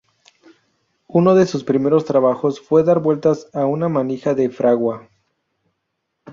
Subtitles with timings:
[1.09, 5.07] Uno de sus primeros trabajos fue dar vueltas a una manija de fragua.